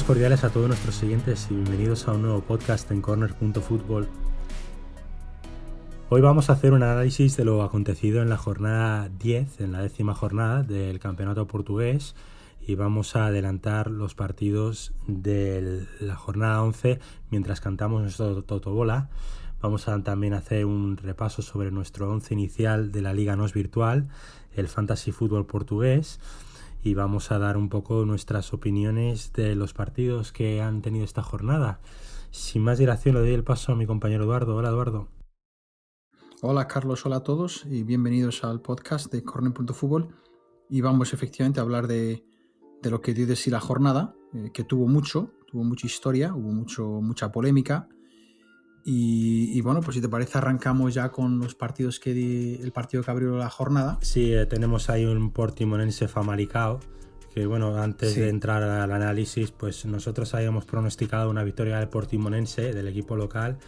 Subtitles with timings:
[0.00, 4.08] Saludos cordiales a todos nuestros siguientes y bienvenidos a un nuevo podcast en corner.football.
[6.08, 9.82] Hoy vamos a hacer un análisis de lo acontecido en la jornada 10, en la
[9.82, 12.14] décima jornada del campeonato portugués
[12.66, 16.98] y vamos a adelantar los partidos de la jornada 11
[17.30, 19.10] mientras cantamos nuestro Totobola.
[19.60, 24.08] Vamos a también hacer un repaso sobre nuestro 11 inicial de la Liga NOS Virtual,
[24.54, 26.20] el Fantasy Fútbol portugués
[26.82, 31.22] y vamos a dar un poco nuestras opiniones de los partidos que han tenido esta
[31.22, 31.80] jornada.
[32.30, 34.56] Sin más dilación, le doy el paso a mi compañero Eduardo.
[34.56, 35.08] Hola, Eduardo.
[36.42, 37.04] Hola, Carlos.
[37.04, 40.14] Hola a todos y bienvenidos al podcast de Corner.fútbol.
[40.68, 42.24] Y vamos efectivamente a hablar de,
[42.82, 46.52] lo que dio de sí la jornada, eh, que tuvo mucho, tuvo mucha historia, hubo
[46.52, 47.88] mucho, mucha polémica
[48.84, 53.10] y, bueno, pues si te parece, arrancamos ya con los partidos que el partido que
[53.10, 53.98] abrió la jornada.
[54.00, 56.80] Sí, eh, tenemos ahí un Portimonense Famalicao.
[57.34, 62.72] Que bueno, antes de entrar al análisis, pues nosotros habíamos pronosticado una victoria del Portimonense,
[62.72, 63.58] del equipo local,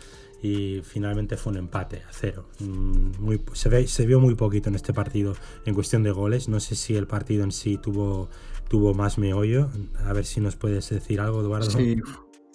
[0.43, 2.49] y finalmente fue un empate a cero.
[2.59, 6.49] Mm, muy, se, ve, se vio muy poquito en este partido en cuestión de goles.
[6.49, 8.29] No sé si el partido en sí tuvo,
[8.69, 9.69] tuvo más meollo.
[10.05, 11.71] A ver si nos puedes decir algo, Eduardo.
[11.71, 12.03] Sí,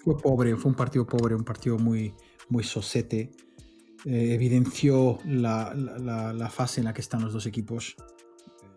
[0.04, 2.14] fue pobre, fue un partido pobre, un partido muy,
[2.50, 3.32] muy sosete,
[4.06, 7.96] eh, evidenció la, fase en la que están los dos equipos.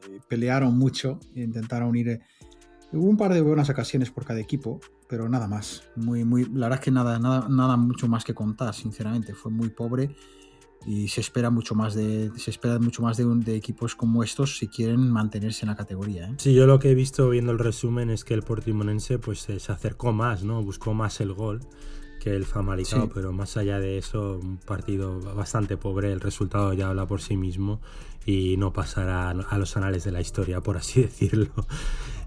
[0.08, 2.08] Eh, pelearon mucho, intentaron ir.
[2.08, 2.20] Eh,
[2.92, 5.84] hubo un par de buenas ocasiones por cada equipo, pero nada más.
[5.96, 9.34] Muy, muy, la verdad es que nada, nada, nada mucho más que contar, sinceramente.
[9.34, 10.14] Fue muy pobre
[10.86, 14.56] y se espera mucho más de se espera mucho más de, de equipos como estos
[14.56, 18.08] si quieren mantenerse en la categoría sí yo lo que he visto viendo el resumen
[18.08, 21.60] es que el Portimonense pues se acercó más no buscó más el gol
[22.20, 26.90] que el Famalicao, pero más allá de eso, un partido bastante pobre, el resultado ya
[26.90, 27.80] habla por sí mismo
[28.24, 31.50] y no pasará a los anales de la historia, por así decirlo.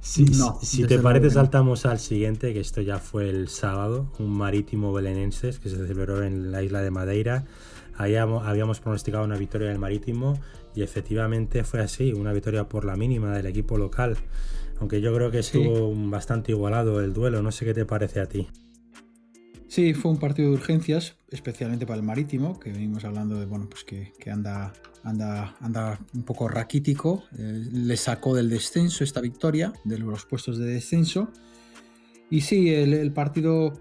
[0.02, 0.28] Si,
[0.62, 5.60] si te parece, saltamos al siguiente, que esto ya fue el sábado, un marítimo belenenses
[5.60, 7.46] que se celebró en la isla de Madeira.
[7.96, 10.38] Ahí habíamos pronosticado una victoria del marítimo
[10.76, 14.18] y efectivamente fue así, una victoria por la mínima del equipo local.
[14.80, 18.26] Aunque yo creo que estuvo bastante igualado el duelo, no sé qué te parece a
[18.26, 18.50] ti.
[19.74, 23.68] Sí, fue un partido de urgencias, especialmente para el Marítimo, que venimos hablando de, bueno,
[23.68, 24.72] pues que, anda,
[25.04, 27.24] anda, anda un poco raquítico.
[27.36, 31.32] Eh, le sacó del descenso esta victoria, de los puestos de descenso.
[32.30, 33.74] Y sí, el, partido,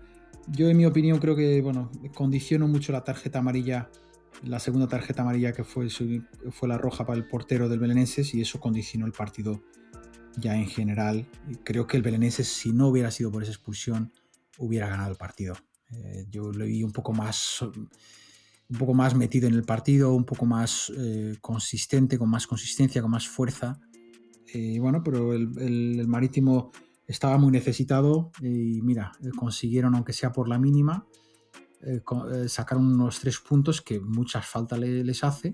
[0.49, 3.91] yo en mi opinión creo que, bueno, condicionó mucho la tarjeta amarilla,
[4.45, 8.41] la segunda tarjeta amarilla que fue, fue la roja para el portero del Belenenses y
[8.41, 9.63] eso condicionó el partido
[10.39, 11.27] ya en general.
[11.65, 14.11] Creo que el Belenenses, si no hubiera sido por esa expulsión,
[14.57, 15.55] hubiera ganado el partido.
[15.93, 20.25] Eh, yo lo vi un poco más un poco más metido en el partido, un
[20.25, 23.79] poco más eh, consistente, con más consistencia, con más fuerza.
[24.55, 26.71] Y bueno, pero el, Marítimo
[27.07, 31.07] estaba muy necesitado y mira, consiguieron, aunque sea por la mínima,
[31.83, 32.01] eh,
[32.49, 35.53] sacar unos tres puntos que muchas faltas les hace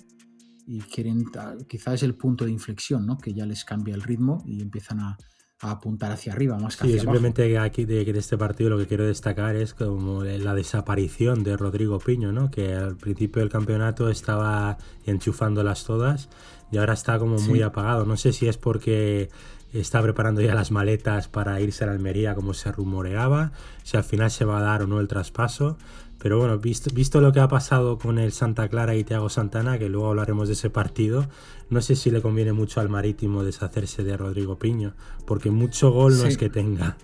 [0.67, 1.25] y quieren,
[1.69, 3.19] quizás es el punto de inflexión, ¿no?
[3.19, 5.17] que ya les cambia el ritmo y empiezan a,
[5.61, 8.87] a apuntar hacia arriba más que sí, simplemente aquí de, de, este partido lo que
[8.87, 12.51] quiero destacar es como la desaparición de Rodrigo Piño, ¿no?
[12.51, 16.29] Que al principio del campeonato estaba enchufándolas todas
[16.71, 18.05] y ahora está como muy apagado.
[18.05, 19.31] No sé si es porque
[19.73, 23.53] está preparando ya las maletas para irse a la Almería como se rumoreaba,
[23.83, 25.77] si al final se va a dar o no el traspaso.
[26.21, 29.79] Pero bueno, visto, visto lo que ha pasado con el Santa Clara y Thiago Santana,
[29.79, 31.29] que luego hablaremos de ese partido,
[31.71, 34.95] no sé si le conviene mucho al Marítimo deshacerse de Rodrigo Piño,
[35.27, 36.97] porque mucho gol no es que tenga.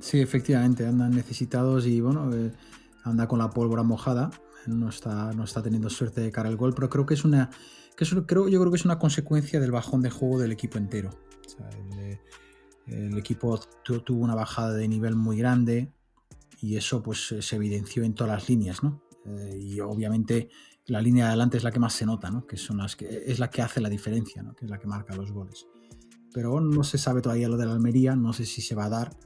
[0.00, 2.52] Sí, efectivamente, andan necesitados y bueno, eh,
[3.04, 4.30] anda con la pólvora mojada,
[4.66, 7.50] no está, no está teniendo suerte de cara al gol, pero creo que es una,
[7.96, 11.10] que creo, yo creo que es una consecuencia del bajón de juego del equipo entero.
[11.96, 12.18] el,
[12.86, 15.92] el, equipo tuvo una bajada de nivel muy grande,
[16.60, 19.02] y eso pues se evidenció en todas las líneas, ¿no?
[19.26, 20.48] Eh, y obviamente
[20.86, 22.46] la línea de adelante es la que más se nota, ¿no?
[22.46, 24.54] Que son las que es la que hace la diferencia, ¿no?
[24.54, 25.66] Que es la que marca los goles.
[26.32, 28.88] Pero no se sabe todavía lo de la Almería, no sé si se va a
[28.88, 29.16] dar,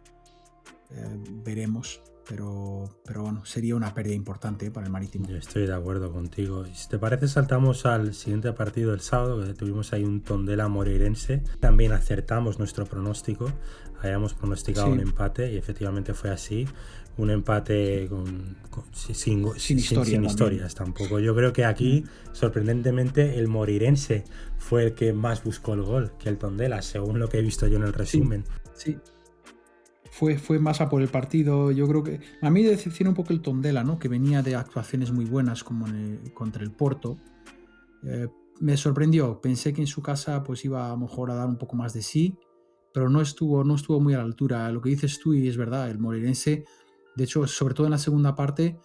[0.91, 2.03] eh, veremos.
[2.27, 5.29] Pero, pero bueno, sería una pérdida importante para el Marítimo.
[5.29, 6.65] Yo estoy de acuerdo contigo.
[6.73, 11.43] Si te parece, saltamos al siguiente partido del sábado, que tuvimos ahí un Tondela Moreirense.
[11.61, 13.53] También acertamos nuestro pronóstico.
[14.01, 16.67] Habíamos pronosticado un empate y efectivamente fue así
[17.17, 18.57] un empate con,
[18.93, 21.21] sin, historias tampoco.
[21.21, 24.25] Yo creo que aquí, sorprendentemente, el morirense
[24.59, 27.67] fue el que más buscó el gol que el Tondela, según lo que he visto
[27.67, 28.45] yo en el resumen.
[28.75, 28.99] Sí.
[30.11, 31.71] Fue, fue más a por el partido.
[31.73, 32.21] Yo creo que.
[32.41, 33.99] A mí decepciona un poco el Tondela, ¿no?
[33.99, 35.87] Que venía de actuaciones muy buenas como
[36.35, 37.17] contra el Porto.
[38.05, 38.29] Eh,
[38.61, 39.41] me sorprendió.
[39.41, 41.95] Pensé que en su casa pues iba a lo mejor a dar un poco más
[41.95, 42.39] de sí
[42.95, 44.71] pero no estuvo, no estuvo muy a la altura.
[44.71, 46.65] Lo que dices tú, y es verdad, el molinense,
[47.15, 48.79] de hecho, sobre todo en la segunda parte,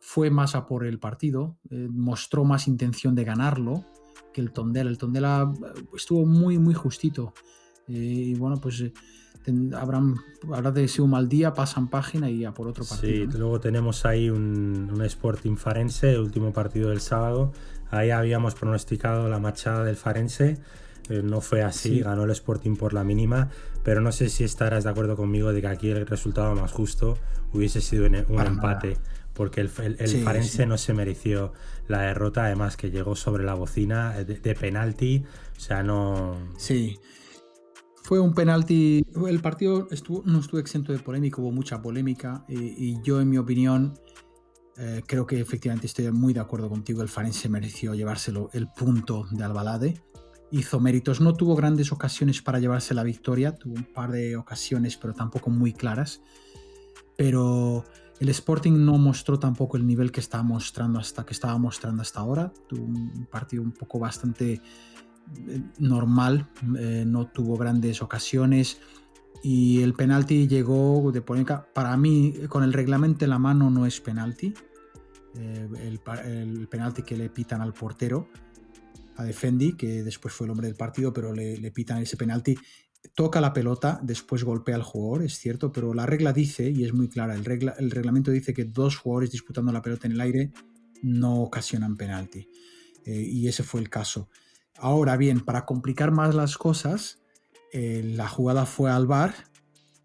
[0.00, 3.84] fue más a por el partido, eh, mostró más intención de ganarlo
[4.32, 4.90] que el Tondela.
[4.90, 7.32] El Tondela eh, estuvo muy, muy justito.
[7.88, 8.84] Eh, y bueno, pues
[9.74, 10.16] habrán,
[10.52, 13.30] habrá de ser un mal día, pasan página y a por otro partido.
[13.30, 17.52] Sí, luego tenemos ahí un, un Sporting Farense, el último partido del sábado.
[17.90, 20.60] Ahí habíamos pronosticado la machada del Farense.
[21.08, 23.50] Eh, no fue así, ganó el Sporting por la mínima,
[23.84, 27.16] pero no sé si estarás de acuerdo conmigo de que aquí el resultado más justo
[27.52, 28.96] hubiese sido un empate,
[29.32, 31.52] porque el, Farense no se mereció
[31.86, 35.24] la derrota, además que llegó sobre la bocina de, de penalti,
[35.56, 36.36] o sea, no...
[36.58, 36.98] Sí,
[38.06, 39.04] fue un penalti.
[39.26, 42.44] El partido estuvo, no estuvo exento de polémica, hubo mucha polémica.
[42.48, 43.98] Y, yo, en mi opinión,
[44.76, 47.02] eh, creo que efectivamente estoy muy de acuerdo contigo.
[47.02, 50.00] El Farense mereció llevárselo el punto de Albalade.
[50.50, 51.20] Hizo méritos.
[51.20, 53.52] No tuvo grandes ocasiones para llevarse la victoria.
[53.52, 56.22] Tuvo un par de ocasiones, pero tampoco muy claras.
[57.16, 57.84] Pero
[58.20, 62.20] el Sporting no mostró tampoco el nivel que estaba mostrando hasta que estaba mostrando hasta
[62.20, 62.52] ahora.
[62.68, 64.60] Tuvo un partido un poco bastante
[65.78, 66.48] normal,
[66.78, 68.78] eh, no tuvo grandes ocasiones
[69.42, 71.66] y el penalti llegó de polémica.
[71.74, 74.54] Para mí, con el reglamento en la mano no es penalti.
[75.38, 78.28] Eh, el, penalti que le pitan al portero,
[79.16, 82.56] a Defendi, que después fue el hombre del partido, pero le, pitan ese penalti.
[83.14, 86.92] Toca la pelota, después golpea al jugador, es cierto, pero la regla dice, y es
[86.92, 90.20] muy clara, el, regla, el reglamento dice que dos jugadores disputando la pelota en el
[90.20, 90.52] aire
[91.02, 92.48] no ocasionan penalti.
[93.04, 94.28] Eh, y ese fue el caso.
[94.78, 97.22] Ahora bien, para complicar más las cosas,
[97.72, 99.34] eh, la jugada fue al bar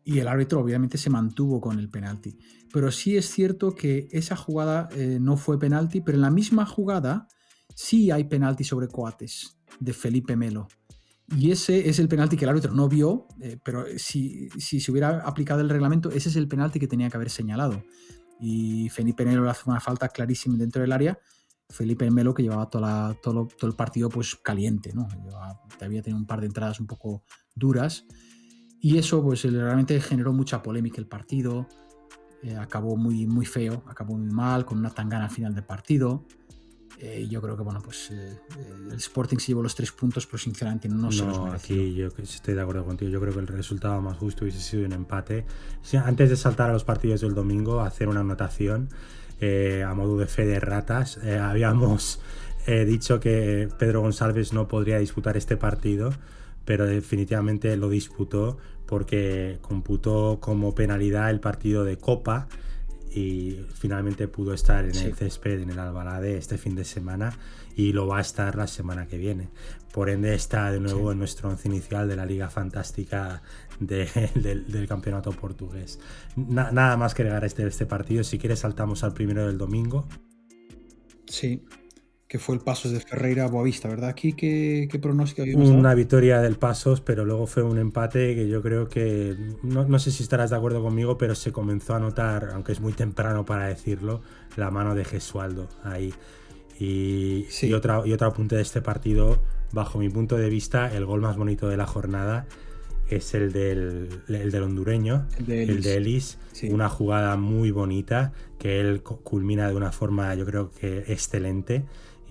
[0.04, 2.38] y el árbitro obviamente se mantuvo con el penalti.
[2.72, 6.66] Pero sí es cierto que esa jugada eh, no fue penalti, pero en la misma
[6.66, 7.28] jugada
[7.82, 10.68] sí hay penalti sobre Coates de Felipe Melo.
[11.38, 14.92] Y ese es el penalti que el árbitro no vio, eh, pero si, si, se
[14.92, 17.84] hubiera aplicado el reglamento, ese es el penalti que tenía que haber señalado.
[18.40, 21.18] Y Felipe Melo hace una falta clarísima dentro del área
[21.72, 25.08] Felipe Melo que llevaba toda todo, el partido pues caliente, ¿no?
[25.80, 27.24] había tenido un par de entradas un poco
[27.56, 28.06] duras
[28.80, 31.68] y eso pues realmente generó mucha polémica el partido,
[32.44, 36.26] eh, acabó muy, muy feo, acabó muy mal, con una tangana al final del partido.
[37.00, 38.38] Eh, yo creo que bueno, pues eh,
[38.92, 42.54] el Sporting se llevó los tres puntos, pero sinceramente no se no, Aquí yo estoy
[42.54, 43.10] de acuerdo contigo.
[43.10, 45.46] Yo creo que el resultado más justo hubiese sido un empate.
[46.04, 48.90] antes de saltar a los partidos del domingo, hacer una anotación.
[49.44, 51.18] Eh, a modo de fe de ratas.
[51.24, 52.20] Eh, habíamos
[52.68, 56.14] eh, dicho que Pedro González no podría disputar este partido,
[56.64, 62.50] pero definitivamente lo disputó porque computó como penalidad el partido de Copa
[63.14, 67.38] y finalmente pudo estar en el césped, en el Albalade este fin de semana
[67.76, 69.50] y lo va a estar la semana que viene.
[69.94, 73.42] Por ende está de nuevo en nuestro once inicial de la Liga Fantástica
[73.80, 76.00] del, campeonato portugués.
[76.36, 78.24] nada más que agregar este, este partido.
[78.24, 80.08] Si quieres saltamos al primero del domingo.
[81.26, 81.66] Sí,
[82.32, 84.08] que fue el Pasos de Ferreira a Boavista, ¿verdad?
[84.08, 88.62] Aquí, ¿qué, qué pronóstico Una victoria del Pasos, pero luego fue un empate que yo
[88.62, 92.72] creo que, no, sé si estarás de acuerdo conmigo, pero se comenzó a notar, aunque
[92.72, 94.22] es muy temprano para decirlo,
[94.56, 96.14] la mano de Gesualdo ahí.
[96.80, 101.06] Y, y, otra, y otro apunte de este partido, bajo mi punto de vista, el
[101.06, 102.48] gol más bonito de la jornada
[103.10, 106.38] es el del, del hondureño, el de Ellis,
[106.70, 111.84] una jugada muy bonita que él culmina de una forma yo creo que excelente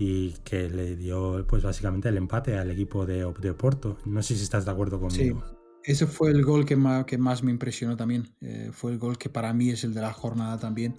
[0.03, 3.99] y que le dio pues básicamente el empate al equipo de, de Porto.
[4.05, 5.43] No sé si estás de acuerdo conmigo.
[5.45, 5.55] Sí.
[5.83, 8.33] Ese fue el gol que más, que más me impresionó también.
[8.41, 10.95] Eh, fue el gol que para mí es el de la jornada también.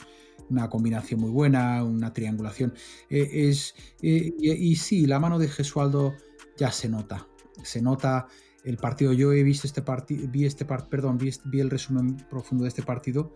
[0.50, 2.74] Una combinación muy buena, una triangulación.
[3.10, 6.14] Eh, es, eh, y, y, sí, la mano de Gesualdo
[6.56, 7.26] ya se nota.
[7.64, 8.28] Se nota
[8.62, 9.12] el partido.
[9.12, 13.34] Yo he visto este partido, vi este perdón, vi, el resumen profundo de este partido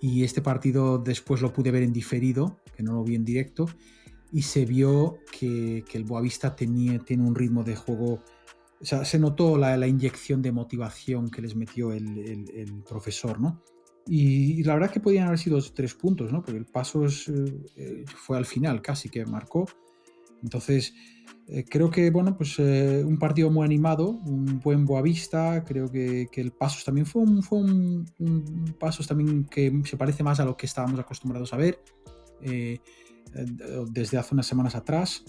[0.00, 3.66] y este partido después lo pude ver en diferido, que no lo vi en directo,
[4.32, 8.20] y se vio que, el Boavista tenía, tiene un ritmo de juego.
[8.80, 13.62] O sea, se notó la, inyección de motivación que les metió el, profesor, ¿no?
[14.06, 16.42] Y, la verdad que podían haber sido tres puntos, ¿no?
[16.42, 19.66] Porque el paso eh, fue al final casi que marcó.
[20.42, 20.94] Entonces,
[21.48, 26.28] eh, creo que, bueno, pues eh, un partido muy animado, un buen Boavista, creo que,
[26.30, 30.44] que el Pasos también fue, un, fue un, Pasos también que se parece más a
[30.44, 31.80] lo que estábamos acostumbrados a ver
[32.42, 32.80] eh,
[33.32, 35.24] desde hace unas semanas atrás.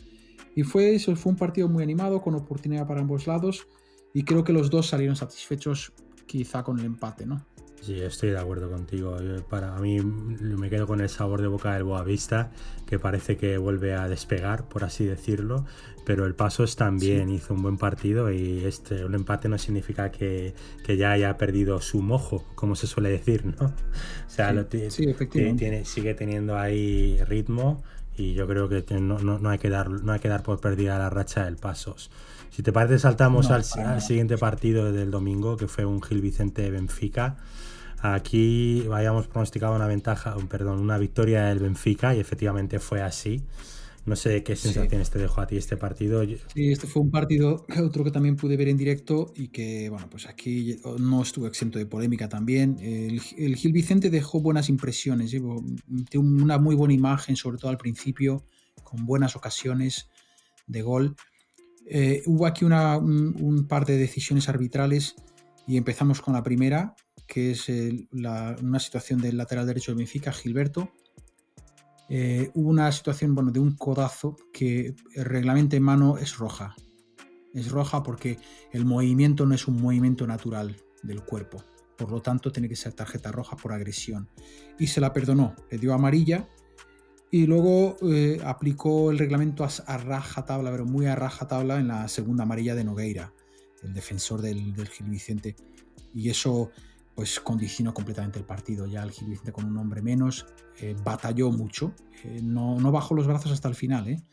[0.56, 3.68] Y fue fue un partido muy animado, con oportunidad para ambos lados,
[4.14, 5.94] y creo que los dos salieron satisfechos
[6.26, 7.46] quizá con el empate, ¿no?
[7.82, 9.18] Sí, estoy de acuerdo contigo.
[9.50, 12.52] para mí me quedo con el sabor de boca del Boavista,
[12.86, 15.66] que parece que vuelve a despegar, por así decirlo.
[16.06, 20.54] Pero el Pasos también hizo un buen partido y este un empate no significa que,
[20.88, 23.74] ya haya perdido su mojo, como se suele decir, ¿no?
[24.28, 27.84] O sea, tiene, sigue teniendo ahí ritmo
[28.16, 31.10] y yo creo que no, hay que dar, no hay que dar por perdida la
[31.10, 32.12] racha del Pasos.
[32.52, 33.64] Si te parece, saltamos al,
[34.02, 37.38] siguiente partido del domingo, que fue un Gil Vicente Benfica.
[38.02, 43.44] Aquí habíamos pronosticado una ventaja, perdón, una victoria del Benfica y efectivamente fue así.
[44.04, 46.24] No sé qué sensaciones te dejó a ti este partido.
[46.24, 50.10] Sí, este fue un partido, otro que también pude ver en directo y que, bueno,
[50.10, 52.78] pues aquí no estuvo exento de polémica también.
[52.80, 55.64] El, Gil Vicente dejó buenas impresiones, llevo
[56.16, 58.44] una muy buena imagen, sobre todo al principio,
[58.84, 60.10] con buenas ocasiones
[60.66, 61.16] de gol.
[61.86, 65.16] Eh, hubo aquí una, un, par de decisiones arbitrales
[65.68, 66.96] y empezamos con la primera,
[67.32, 67.72] que es
[68.12, 70.92] una situación del lateral derecho de Benfica, Gilberto.
[72.10, 76.76] Eh, hubo una situación bueno, de un codazo que el reglamento en mano es roja.
[77.54, 78.38] Es roja porque
[78.74, 81.64] el movimiento no es un movimiento natural del cuerpo.
[81.98, 84.28] Por lo tanto, tiene que ser tarjeta roja por agresión.
[84.78, 85.56] Y se la perdonó.
[85.70, 86.50] Le dio amarilla
[87.32, 91.80] y luego eh, aplicó el reglamento a, a, raja tabla, pero muy a raja tabla
[91.80, 93.34] en la segunda amarilla de Nogueira,
[93.84, 95.56] el defensor del, del Gil Vicente.
[96.14, 96.72] Y eso
[97.16, 98.86] pues condicionó completamente el partido.
[98.88, 100.46] Ya el Gil con un hombre menos
[100.80, 101.94] eh, batalló mucho.
[102.24, 104.24] Eh, no, no, bajó los brazos hasta el final,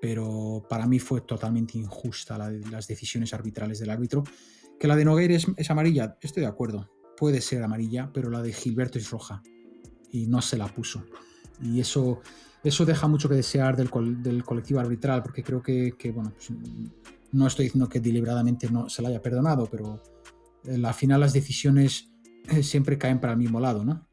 [0.00, 4.24] pero para mí fue totalmente injusta las decisiones arbitrales del árbitro.
[4.78, 6.90] Que la de Nogueira es, es amarilla, estoy de acuerdo.
[7.16, 9.42] Puede ser amarilla, pero la de Gilberto es roja.
[10.10, 11.04] Y no se la puso.
[11.60, 12.20] Y eso,
[12.62, 13.90] eso deja mucho que desear del,
[14.22, 16.50] del colectivo arbitral, porque creo que, bueno, pues,
[17.32, 20.00] no estoy diciendo que deliberadamente no se la haya perdonado, pero
[20.68, 22.10] al final las decisiones
[22.50, 24.06] eh, siempre caen para el mismo lado, ¿no?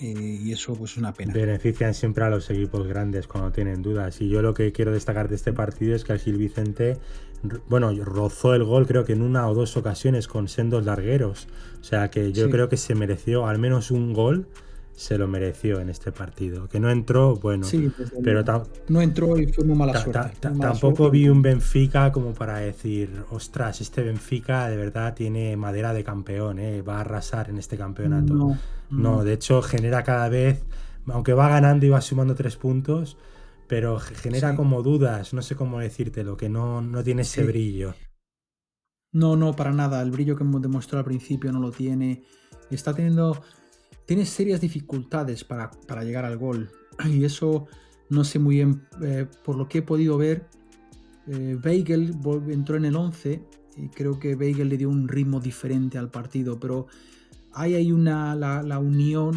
[0.00, 1.32] Eh, y eso pues es una pena.
[1.32, 4.20] Benefician siempre a los equipos grandes cuando tienen dudas.
[4.20, 6.98] Y yo lo que quiero destacar de este partido es que el Gil Vicente,
[7.68, 11.48] bueno, rozó el gol creo que en una o dos ocasiones con sendos largueros.
[11.80, 14.46] O sea que yo creo que se mereció al menos un gol
[14.98, 16.68] se lo mereció en este partido.
[16.68, 17.64] Que no entró, bueno,
[18.24, 18.42] pero
[18.88, 20.36] no entró y fue muy mala suerte.
[20.40, 26.02] tampoco vi un Benfica como para decir, ostras, este Benfica de verdad tiene madera de
[26.02, 26.82] campeón, ¿eh?
[26.82, 28.56] va a arrasar en este campeonato.
[28.90, 30.64] No, de hecho genera cada vez,
[31.06, 33.16] aunque va ganando y va sumando tres puntos,
[33.68, 37.94] pero genera como dudas, no sé cómo decírtelo, que no, no tiene ese brillo.
[39.12, 40.02] No, no, para nada.
[40.02, 42.24] El brillo que demostró al principio no lo tiene.
[42.70, 43.40] Está teniendo
[44.08, 45.70] tiene serias dificultades para,
[46.02, 46.70] llegar al gol.
[47.06, 47.66] Y eso
[48.08, 50.48] no sé muy bien, eh, por lo que he podido ver,
[51.26, 52.16] eh, Weigel
[52.48, 53.44] entró en el 11
[53.76, 56.86] y creo que Weigel le dio un ritmo diferente al partido, pero
[57.52, 59.36] hay ahí una, la, unión,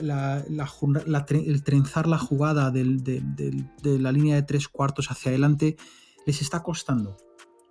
[0.00, 5.76] la, el trenzar la jugada de la línea de tres cuartos hacia adelante
[6.24, 7.16] les está costando.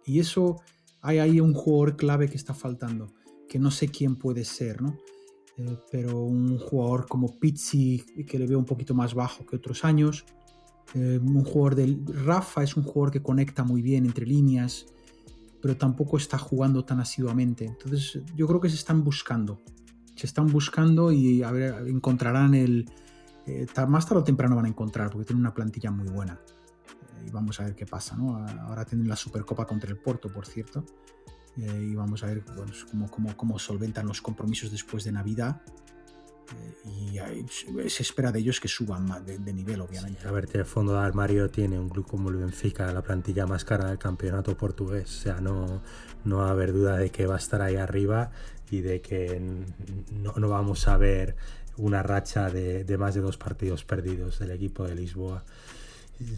[0.06, 0.58] Y eso
[1.02, 3.14] hay ahí un jugador clave que está faltando,
[3.48, 4.98] que no sé quién puede ser, ¿no?
[5.58, 9.86] Eh, pero un jugador como Pizzi, que le veo un poquito más bajo que otros
[9.86, 10.26] años.
[10.96, 14.88] Eh, un jugador del Rafa es un jugador que conecta muy bien entre líneas,
[15.62, 17.66] pero tampoco está jugando tan asiduamente.
[17.66, 19.62] Entonces, yo creo que se están buscando.
[20.16, 22.90] Se están buscando y a ver, encontrarán el.
[23.46, 26.40] Eh, más tarde o temprano van a encontrar, porque tienen una plantilla muy buena.
[27.26, 28.38] y vamos a ver qué pasa, ¿no?
[28.38, 30.84] Ahora tienen la Supercopa contra el Porto, por cierto.
[31.58, 32.44] Eh, y vamos a ver
[32.90, 35.62] cómo, cómo, cómo, solventan los compromisos después de Navidad.
[36.86, 37.46] Eh,
[37.86, 40.28] y se espera de ellos que suban de, de nivel, obviamente.
[40.28, 43.64] a ver, el fondo de armario tiene un club como el Benfica, la plantilla más
[43.66, 45.10] cara del campeonato portugués.
[45.10, 45.82] O sea, no,
[46.26, 48.32] no va a haber duda de que va a estar ahí arriba
[48.72, 49.40] y de que
[50.12, 51.36] no, no vamos a ver
[51.78, 55.44] una racha de, de, más de dos partidos perdidos del equipo de Lisboa.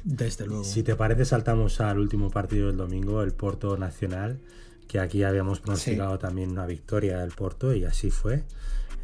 [0.03, 0.63] Desde luego.
[0.63, 4.39] Si te parece, saltamos al último partido del domingo, el Porto Nacional
[4.87, 8.43] que aquí habíamos pronosticado también una victoria del Porto y así fue.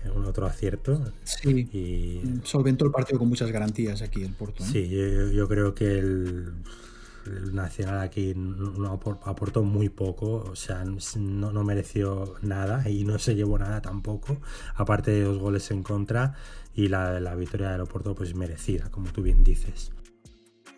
[0.03, 1.03] Eh, un otro acierto.
[1.23, 1.69] Sí.
[1.71, 2.41] Y...
[2.43, 4.63] Solventó el partido con muchas garantías aquí el Porto.
[4.63, 4.89] Sí,
[5.33, 6.53] yo, creo que el,
[7.53, 13.35] Nacional aquí no aportó muy poco, o sea, no, no, mereció nada y no se
[13.35, 14.41] llevó nada tampoco,
[14.73, 16.33] aparte de dos goles en contra
[16.73, 19.91] y la, la victoria del Oporto pues merecida, como tú bien dices.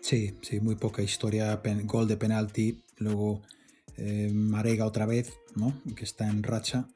[0.02, 3.40] Sí, sí, muy poca historia, gol de penalti, luego
[4.32, 5.74] Marega otra vez, ¿no?
[5.94, 6.88] que está en racha.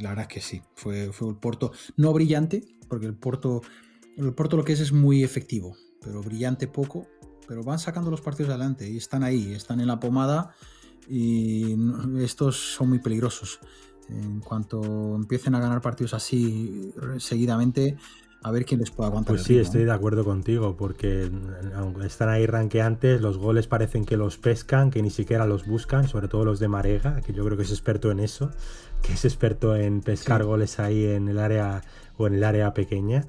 [0.00, 3.62] La verdad es que sí, fue, fue el Porto no brillante, porque el Porto,
[4.16, 7.06] el Porto lo que es es muy efectivo, pero brillante poco.
[7.46, 10.54] Pero van sacando los partidos adelante y están ahí, están en la pomada
[11.08, 11.74] y
[12.18, 13.58] estos son muy peligrosos.
[14.08, 17.96] En cuanto empiecen a ganar partidos así seguidamente,
[18.42, 19.34] a ver quién les puede aguantar.
[19.34, 21.30] Pues sí, estoy de acuerdo contigo, porque
[21.74, 26.08] aunque están ahí ranqueantes, los goles parecen que los pescan, que ni siquiera los buscan,
[26.08, 28.50] sobre todo los de Marega, que yo creo que es experto en eso,
[29.02, 31.82] que es experto en pescar goles ahí en el área
[32.16, 33.26] o en el área pequeña.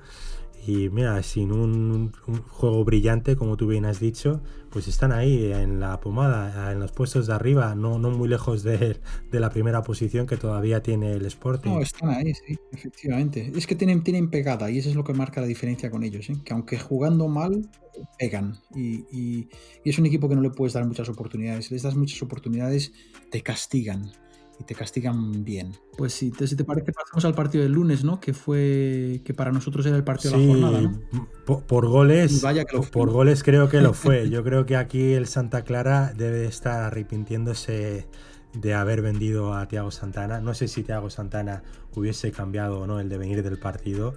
[0.68, 2.12] Y mira, sin un,
[2.50, 6.92] juego brillante, como tú bien has dicho, pues están ahí en la pomada, en los
[6.92, 9.00] puestos de arriba, no, no muy lejos de,
[9.32, 11.72] la primera posición que todavía tiene el Sporting.
[11.72, 13.52] No, están ahí, sí, efectivamente.
[13.56, 16.30] Es que tienen, tienen pegada y eso es lo que marca la diferencia con ellos,
[16.30, 16.36] ¿eh?
[16.44, 17.70] que aunque jugando mal,
[18.18, 18.58] pegan.
[18.76, 19.50] Y, y,
[19.84, 21.72] es un equipo que no le puedes dar muchas oportunidades.
[21.72, 22.92] Les das muchas oportunidades,
[23.32, 24.12] te castigan
[24.60, 25.74] y te castigan bien.
[25.98, 28.20] Pues sí, si te parece, pasamos al partido del lunes, ¿no?
[28.20, 31.26] Que fue que para nosotros era el partido de la jornada, ¿no?
[31.46, 32.44] Por, goles,
[32.92, 34.30] por goles creo que lo fue.
[34.30, 38.08] Yo creo que aquí el Santa Clara debe estar arrepintiéndose
[38.54, 40.42] de haber vendido a Thiago Santana.
[40.42, 41.64] No sé si Thiago Santana
[41.96, 44.16] hubiese cambiado o no el devenir del partido.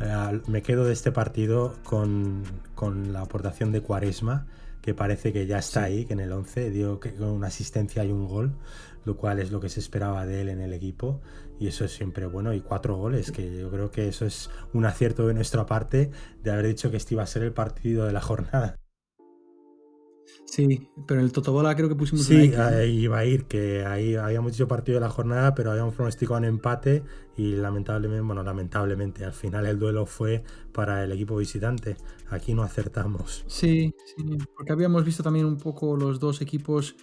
[0.00, 2.42] Eh, me quedo de este partido con,
[2.74, 4.46] con la aportación de Cuaresma
[4.80, 8.04] que parece que ya está ahí, que en el 11 dio que con una asistencia
[8.04, 8.54] y un gol,
[9.04, 11.20] lo cual es lo que se esperaba de él en el equipo
[11.58, 14.86] y eso es siempre bueno y cuatro goles, que yo creo que eso es un
[14.86, 16.10] acierto de nuestra parte
[16.42, 18.76] de haber dicho que este iba a ser el partido de la jornada.
[20.50, 24.50] Sí, pero el Totobola creo que pusimos Sí, ahí iba a ir, que ahí habíamos
[24.50, 27.04] dicho partido de la jornada, pero habíamos pronosticado un empate
[27.36, 31.96] y lamentablemente, bueno, lamentablemente, al final el duelo fue para el equipo visitante.
[32.30, 33.44] Aquí no acertamos.
[33.46, 36.96] Sí, sí, porque habíamos visto también un poco los dos equipos,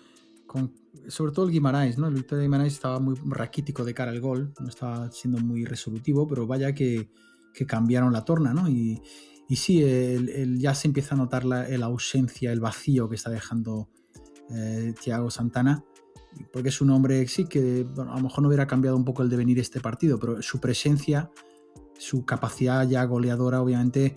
[0.45, 0.73] con,
[1.07, 2.07] sobre todo el Guimarães, ¿no?
[2.07, 5.63] El Victoria de Guimarães estaba muy raquítico de cara al gol, no estaba siendo muy
[5.63, 7.09] resolutivo, pero vaya que,
[7.53, 8.67] que cambiaron la torna, ¿no?
[8.67, 9.01] Y,
[9.49, 13.89] y sí, el, ya se empieza a notar la, ausencia, el vacío que está dejando
[14.53, 15.83] eh, Thiago Santana,
[16.51, 19.29] porque es un hombre, sí, que a lo mejor no hubiera cambiado un poco el
[19.29, 21.31] devenir de este partido, pero su presencia,
[21.97, 24.15] su capacidad ya goleadora, obviamente,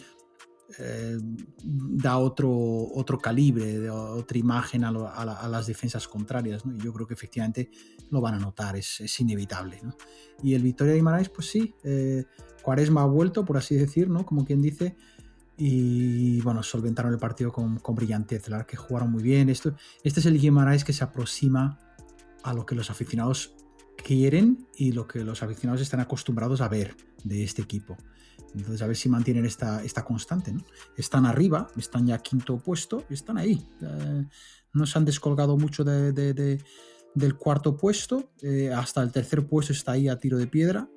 [0.78, 1.18] eh,
[1.62, 4.92] da otro, otro calibre, otra imagen a,
[5.48, 6.62] las defensas contrarias.
[6.64, 7.70] Y yo creo que efectivamente
[8.10, 9.80] lo van a notar, es, inevitable.
[10.42, 12.24] Y el Victoria de Guimaraes, pues sí, eh,
[12.62, 14.24] Cuaresma ha vuelto, por así decir, ¿no?
[14.24, 14.96] como quien dice,
[15.62, 19.50] y bueno, solventaron el partido con, con brillantez, la que jugaron muy bien.
[19.50, 21.78] Esto, este es el Guimaraes que se aproxima
[22.42, 23.52] a lo que los aficionados
[24.02, 27.98] quieren y lo que los aficionados están acostumbrados a ver de este equipo.
[28.54, 30.50] Entonces, a ver si mantienen esta, esta constante.
[30.50, 30.64] ¿no?
[30.96, 33.62] Están arriba, están ya quinto puesto, están ahí.
[33.82, 34.24] Eh,
[34.72, 40.08] no se han descolgado mucho del cuarto puesto, eh, hasta el tercer puesto está ahí
[40.08, 40.88] a tiro de piedra.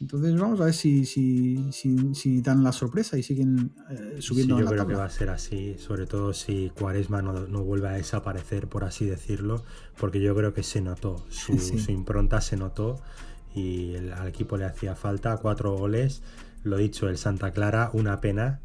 [0.00, 4.68] Entonces vamos a ver si, si, dan la sorpresa y siguen eh, subiendo sí, yo
[4.68, 8.84] creo que va a ser así, sobre todo si Cuaresma no, vuelve a desaparecer, por
[8.84, 9.64] así decirlo,
[9.98, 11.52] porque yo creo que se notó, su,
[11.88, 13.00] impronta se notó
[13.54, 16.22] y al equipo le hacía falta cuatro goles.
[16.62, 18.60] Lo dicho, el Santa Clara, una pena,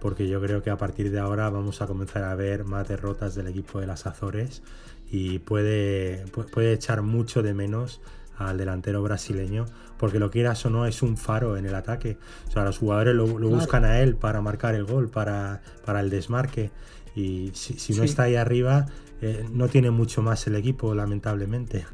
[0.00, 3.34] porque yo creo que a partir de ahora vamos a comenzar a ver más derrotas
[3.34, 4.62] del equipo de las Azores
[5.10, 8.00] y puede, puede echar mucho de menos
[8.36, 9.66] al delantero brasileño,
[9.98, 12.18] porque lo quieras o no es un faro en el ataque.
[12.48, 16.10] O sea, los jugadores lo, buscan a él para marcar el gol, para, para el
[16.10, 16.70] desmarque.
[17.14, 18.86] Y si, no está ahí arriba,
[19.20, 21.86] eh, no tiene mucho más el equipo, lamentablemente.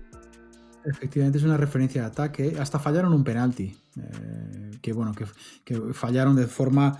[0.84, 2.56] Efectivamente es una referencia de ataque.
[2.58, 3.74] Hasta fallaron un penalti.
[3.96, 6.98] Eh, que bueno, que, fallaron de forma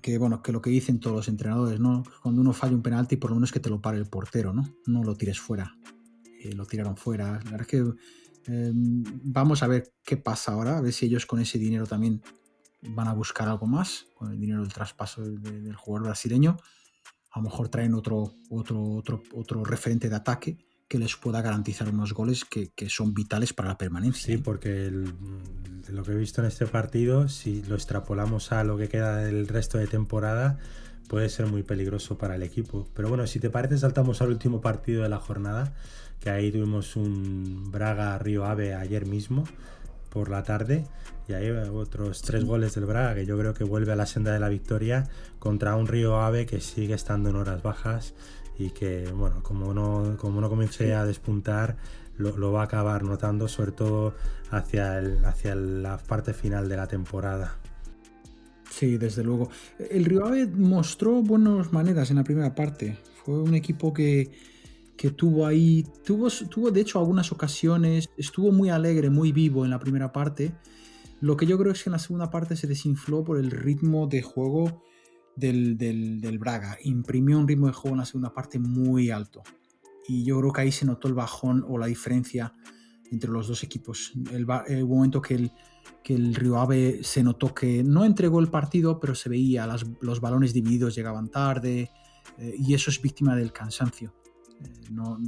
[0.00, 2.04] que bueno, que lo que dicen todos los entrenadores, ¿no?
[2.22, 4.68] Cuando uno falla un penalti, por lo menos que te lo pare el portero, ¿no?
[4.86, 5.76] No lo tires fuera.
[6.42, 7.32] Eh, lo tiraron fuera.
[7.44, 7.84] La verdad es que
[8.48, 12.22] Em, vamos a ver qué pasa ahora, a ver si ellos con ese dinero también
[12.82, 16.56] van a buscar algo más, con el dinero del traspaso del, jugador brasileño.
[17.32, 21.88] A lo mejor traen otro, otro, otro, otro referente de ataque que les pueda garantizar
[21.88, 24.26] unos goles que, son vitales para la permanencia.
[24.26, 24.42] Sí, ¿eh?
[24.42, 29.16] porque lo que he visto en este partido, si lo extrapolamos a lo que queda
[29.16, 30.58] del resto de temporada,
[31.08, 32.88] puede ser muy peligroso para el equipo.
[32.94, 35.74] Pero bueno, si te parece, saltamos al último partido de la jornada,
[36.20, 39.44] que ahí tuvimos un Braga Río Ave ayer mismo
[40.10, 40.84] por la tarde
[41.28, 44.32] y ahí otros tres goles del Braga que yo creo que vuelve a la senda
[44.32, 48.14] de la victoria contra un Río Ave que sigue estando en horas bajas
[48.58, 51.76] y que bueno como no como no comience a despuntar
[52.16, 54.14] lo, va a acabar notando sobre todo
[54.50, 57.56] hacia el, hacia la parte final de la temporada
[58.70, 59.48] Sí, desde luego.
[59.78, 62.98] El Río Ave mostró buenas maneras en la primera parte.
[63.24, 64.30] Fue un equipo que,
[64.96, 69.70] que tuvo ahí, tuvo, tuvo de hecho algunas ocasiones, estuvo muy alegre, muy vivo en
[69.70, 70.54] la primera parte.
[71.20, 74.06] Lo que yo creo es que en la segunda parte se desinfló por el ritmo
[74.06, 74.82] de juego
[75.34, 76.78] del, del, Braga.
[76.82, 79.42] Imprimió un ritmo de juego en la segunda parte muy alto.
[80.08, 82.54] Y yo creo que ahí se notó el bajón o la diferencia
[83.10, 84.12] entre los dos equipos.
[84.30, 84.46] El,
[84.86, 85.52] momento que el,
[86.02, 89.68] que el Río Ave se notó que no entregó el partido, pero se veía,
[90.00, 91.90] los balones divididos llegaban tarde,
[92.38, 94.14] eh, y eso es víctima del cansancio.
[94.64, 95.18] Eh, no,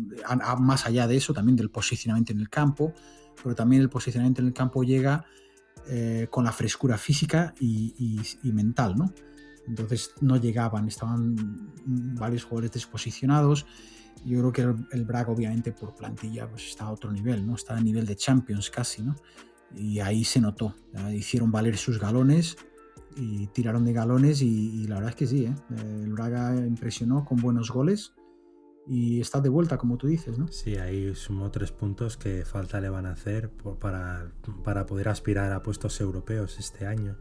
[0.59, 2.93] más allá de eso, también del posicionamiento en el campo,
[3.43, 5.25] pero también el posicionamiento en el campo llega
[5.89, 9.13] eh, con la frescura física y, mental, ¿no?
[9.67, 13.67] Entonces no llegaban, estaban varios jugadores desposicionados.
[14.25, 17.55] Yo creo que el, el Braga, obviamente, por plantilla, pues está a otro nivel, ¿no?
[17.55, 19.15] Está a nivel de Champions casi, ¿no?
[19.77, 20.75] Y ahí se notó.
[21.13, 22.57] Hicieron valer sus galones
[23.17, 25.55] y tiraron de galones y, la verdad es que sí, ¿eh?
[26.03, 28.13] el Braga impresionó con buenos goles
[28.89, 30.49] y está de vuelta, como tú dices, ¿no?
[30.49, 34.31] Sí, ahí sumó tres puntos que falta le van a hacer para,
[34.65, 37.17] para poder aspirar a puestos europeos este año.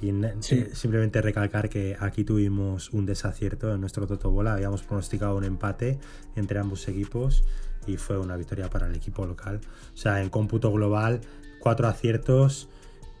[0.00, 4.54] Y simplemente recalcar que aquí tuvimos un desacierto en nuestro Totobola.
[4.54, 5.98] Habíamos pronosticado un empate
[6.34, 7.44] entre ambos equipos
[7.86, 9.60] y fue una victoria para el equipo local.
[9.94, 11.20] O sea, en cómputo global,
[11.60, 12.68] cuatro aciertos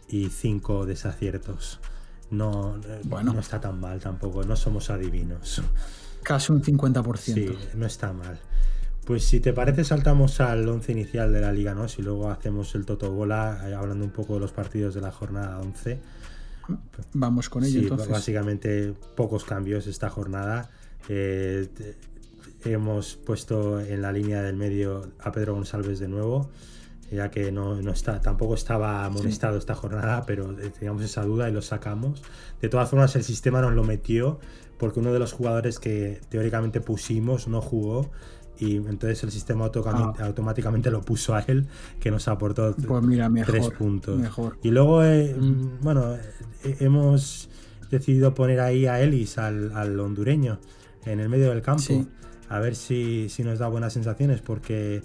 [0.08, 1.80] y cinco desaciertos.
[2.30, 3.32] No, bueno.
[3.32, 5.62] no está tan mal tampoco, no somos adivinos.
[6.26, 7.18] Casi un 50%.
[7.18, 8.40] Sí, no está mal.
[9.04, 11.86] Pues si te parece saltamos al once inicial de la Liga ¿no?
[11.96, 15.12] y luego hacemos el Toto Bola eh, hablando un poco de los partidos de la
[15.12, 16.00] jornada 11.
[17.12, 18.08] Vamos con ello entonces.
[18.08, 20.68] Básicamente pocos cambios esta jornada.
[21.08, 21.68] Eh,
[22.64, 26.50] hemos puesto en la línea del medio a Pedro González de nuevo
[27.10, 31.62] ya que no, está, tampoco estaba amonestado esta jornada, pero teníamos esa duda y lo
[31.62, 32.22] sacamos.
[32.60, 34.38] De todas formas, el sistema nos lo metió
[34.78, 38.10] porque uno de los jugadores que teóricamente pusimos no jugó
[38.58, 40.14] y entonces el sistema ah.
[40.20, 41.66] automáticamente lo puso a él,
[42.00, 44.18] que nos aportó pues tres puntos.
[44.18, 44.58] Mejor.
[44.62, 45.82] Y luego, eh, mm.
[45.82, 47.50] bueno, eh, hemos
[47.90, 50.58] decidido poner ahí a Ellis, al, hondureño,
[51.04, 52.06] en el medio del campo.
[52.48, 55.02] A ver si, si nos da buenas sensaciones, porque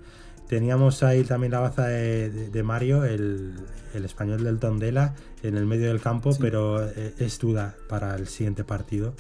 [0.52, 3.56] Teníamos ahí también la baza de, Mario, el,
[3.94, 8.66] español del Tondela, en el medio del campo, pero eh, es duda para el siguiente
[8.66, 9.14] partido.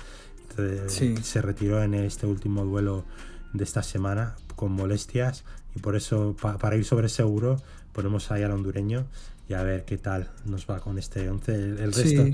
[0.89, 3.05] Se retiró en este último duelo
[3.53, 7.61] de esta semana con molestias y por eso, para ir sobre seguro,
[7.93, 9.05] ponemos ahí al hondureño
[9.47, 11.53] y a ver qué tal nos va con este 11.
[11.53, 12.25] El, resto,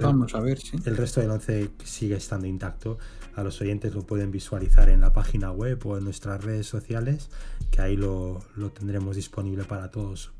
[0.00, 2.98] vamos a ver, El resto del 11 sigue estando intacto.
[3.36, 7.30] A los oyentes lo pueden visualizar en la página web o en nuestras redes sociales,
[7.74, 8.40] que ahí lo,
[8.72, 10.32] tendremos disponible para todos.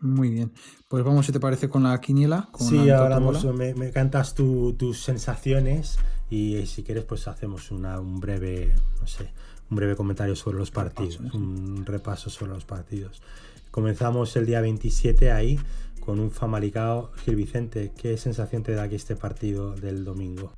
[0.00, 0.52] Muy bien.
[0.88, 2.48] Pues vamos, si te parece, con la quiniela.
[2.58, 5.98] sí, ahora me, me, cantas tus sensaciones
[6.30, 9.32] y eh, si quieres, pues hacemos una, un breve, no sé,
[9.70, 13.22] un breve comentario sobre los partidos, un repaso sobre los partidos.
[13.70, 15.60] Comenzamos el día 27 ahí
[16.00, 17.92] con un Famalicao Gil Vicente.
[17.96, 20.52] ¿Qué sensación te da aquí este partido del domingo?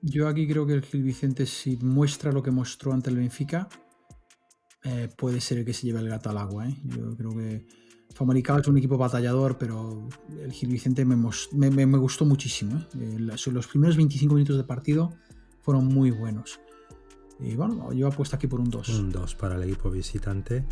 [0.00, 3.68] Yo aquí creo que el Gil Vicente, si muestra lo que mostró ante el Benfica,
[4.84, 6.68] eh, puede ser el que se lleve el gato al agua.
[6.68, 6.76] ¿eh?
[6.84, 7.66] Yo creo que
[8.14, 10.08] Famalicao es un equipo batallador, pero
[10.40, 11.16] el Gil Vicente me,
[11.96, 12.84] gustó muchísimo.
[13.00, 13.18] ¿eh?
[13.18, 15.14] los primeros 25 minutos de partido
[15.62, 16.60] fueron muy buenos.
[17.40, 18.88] Y bueno, yo apuesto aquí por un 2.
[18.90, 20.64] Un 2 para el equipo visitante,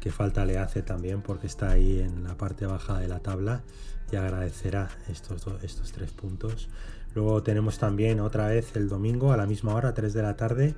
[0.00, 3.62] que falta le hace también porque está ahí en la parte baja de la tabla
[4.10, 6.68] y agradecerá estos, estos tres puntos.
[7.14, 10.74] Luego tenemos también otra vez el domingo a la misma hora, 3 de la tarde,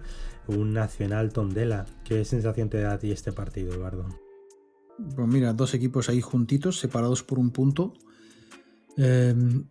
[0.49, 1.87] un Nacional Tondela.
[2.05, 4.07] ¿Qué sensación te da a ti este partido, Eduardo?
[5.15, 7.95] Pues mira, dos equipos ahí juntitos, separados por un punto.
[8.97, 9.67] Em,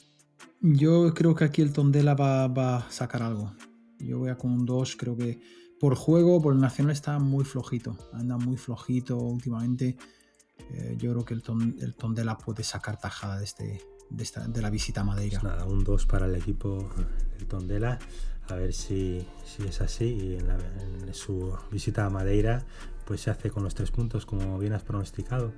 [0.62, 3.52] yo creo que aquí el Tondela va, a sacar algo.
[4.00, 5.42] Yo voy a con un 2, creo que
[5.80, 7.98] por juego, por el Nacional está muy flojito.
[8.14, 9.98] Anda muy flojito últimamente.
[10.72, 11.44] Eh, yo creo que el,
[11.82, 15.40] el Tondela puede sacar tajada de este, de, la visita a Madeira.
[15.40, 16.90] Pues nada, un 2 para el equipo
[17.38, 18.00] del Tondela.
[18.50, 19.26] A ver si,
[19.66, 20.06] es así.
[20.06, 22.66] Y en, su visita a Madeira
[23.06, 25.52] pues se hace con los tres puntos, como bien has pronosticado.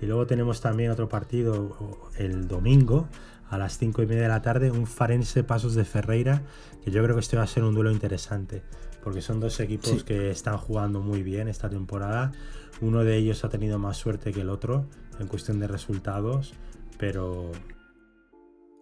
[0.00, 3.08] Y luego tenemos también otro partido el domingo
[3.50, 6.42] a las 5 y media de la tarde, un Farense Pasos de Ferreira,
[6.84, 8.62] que yo creo que este va a ser un duelo interesante,
[9.04, 12.32] porque son dos equipos que están jugando muy bien esta temporada.
[12.80, 14.86] Uno de ellos ha tenido más suerte que el otro
[15.20, 16.54] en cuestión de resultados,
[16.98, 17.52] pero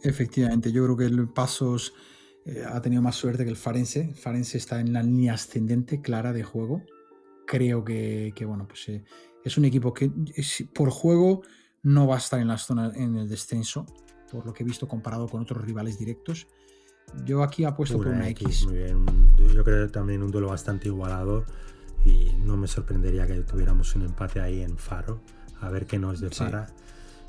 [0.04, 1.94] Efectivamente, yo creo que el Pasos
[2.44, 4.02] eh, ha tenido más suerte que el Farense.
[4.02, 6.82] El Farense está en la línea ascendente clara de juego.
[7.46, 9.04] Creo que, bueno, pues eh,
[9.44, 10.10] es un equipo que
[10.74, 11.42] por juego
[11.82, 13.86] no va a estar en la zona en el descenso,
[14.30, 16.46] por lo que he visto comparado con otros rivales directos.
[17.24, 18.66] Yo aquí apuesto por una X.
[18.66, 19.06] Muy bien.
[19.54, 21.44] Yo creo también un duelo bastante igualado
[22.04, 25.20] y no me sorprendería que tuviéramos un empate ahí en Faro.
[25.60, 26.66] A ver qué nos depara.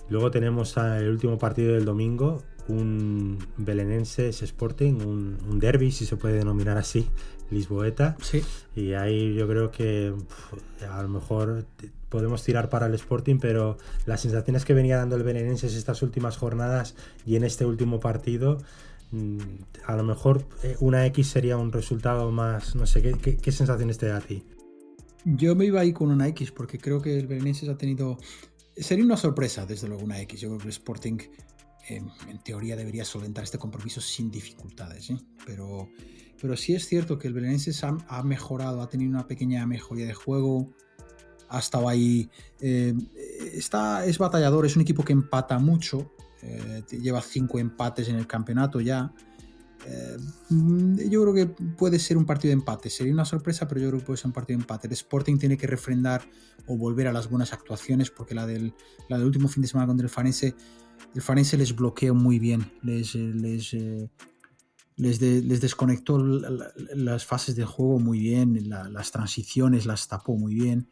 [0.09, 6.35] Luego tenemos el último partido del domingo, un belenense Sporting, un, derby, si se puede
[6.35, 7.07] denominar así,
[7.51, 8.17] Lisboeta.
[8.21, 8.41] Sí.
[8.75, 10.13] Y ahí yo creo que
[10.89, 11.65] a lo mejor
[12.09, 16.37] podemos tirar para el Sporting, pero las sensaciones que venía dando el Belenenses estas últimas
[16.37, 18.57] jornadas y en este último partido,
[19.11, 19.39] mm,
[19.85, 23.97] a lo mejor eh, una X sería un resultado más, no sé, ¿qué, qué, sensaciones
[23.97, 24.43] te da a ti?
[25.25, 28.17] Yo me iba ahí con una X porque creo que el Belenenses ha tenido...
[28.77, 30.41] Sería una sorpresa, desde luego, una X.
[30.41, 31.17] Yo creo que el Sporting
[31.87, 32.11] en,
[32.43, 35.17] teoría debería solventar este compromiso sin dificultades, ¿eh?
[35.45, 35.89] pero,
[36.41, 40.05] pero sí es cierto que el Belenenses ha, ha, mejorado, ha tenido una pequeña mejoría
[40.05, 40.73] de juego,
[41.49, 42.93] ha estado ahí, eh,
[43.53, 48.27] está, es batallador, es un equipo que empata mucho, eh, lleva cinco empates en el
[48.27, 49.13] campeonato ya.
[50.49, 53.99] Yo creo que puede ser un partido de empate, sería una sorpresa, pero yo creo
[53.99, 54.87] que puede ser un partido de empate.
[54.87, 56.27] El Sporting tiene que refrendar
[56.65, 58.73] o volver a las buenas actuaciones, porque la del,
[59.09, 60.55] la del último fin de semana contra el Farense
[61.15, 64.09] el Farense les bloqueó muy bien, les, les, eh,
[64.97, 70.89] les, les desconectó las fases del juego muy bien, las transiciones las tapó muy bien.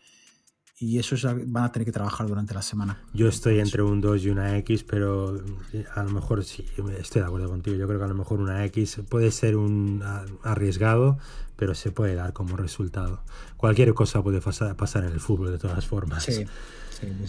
[0.80, 3.06] Y eso van a tener que trabajar durante la semana.
[3.14, 6.66] Yo estoy entre un 2 y una X, pero eh, a lo mejor sí,
[7.00, 7.78] estoy de acuerdo contigo.
[7.78, 10.04] Yo creo que a lo mejor una X puede ser un
[10.42, 11.20] arriesgado,
[11.56, 13.24] pero se puede dar como resultado.
[13.56, 16.24] Cualquier cosa puede pasar, en el fútbol de todas formas.
[16.24, 16.46] Sí